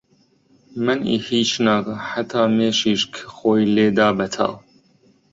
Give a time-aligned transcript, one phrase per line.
[0.85, 4.53] مەنعی هیچ ناکا حەتا مێشیش کە خۆی لێدا بە تاو